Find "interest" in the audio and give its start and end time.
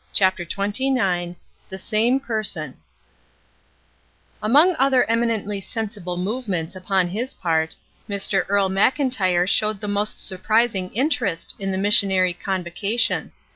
10.95-11.53